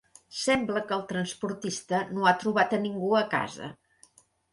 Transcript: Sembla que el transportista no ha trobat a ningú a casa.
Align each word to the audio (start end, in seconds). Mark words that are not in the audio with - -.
Sembla 0.35 0.81
que 0.91 0.95
el 0.95 1.03
transportista 1.11 1.99
no 2.13 2.25
ha 2.25 2.33
trobat 2.45 2.73
a 2.79 2.79
ningú 2.87 3.13
a 3.21 3.21
casa. 3.35 3.69